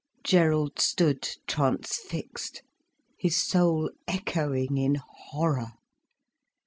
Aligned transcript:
Gerald 0.23 0.79
stood 0.79 1.29
transfixed, 1.45 2.63
his 3.19 3.35
soul 3.35 3.91
echoing 4.07 4.75
in 4.75 4.95
horror. 5.29 5.73